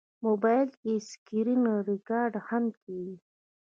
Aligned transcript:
موبایل 0.25 0.69
کې 0.81 0.93
سکرینریکارډ 1.09 2.33
هم 2.47 2.63
کېږي. 2.81 3.15